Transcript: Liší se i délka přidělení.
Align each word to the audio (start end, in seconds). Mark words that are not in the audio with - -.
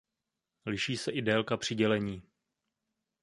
Liší 0.65 0.97
se 0.97 1.11
i 1.11 1.21
délka 1.21 1.57
přidělení. 1.57 2.23